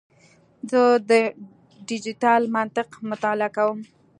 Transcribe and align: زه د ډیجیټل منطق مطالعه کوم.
زه 0.69 0.81
د 1.09 1.11
ډیجیټل 1.87 2.41
منطق 2.55 2.89
مطالعه 3.09 3.49
کوم. 3.57 3.79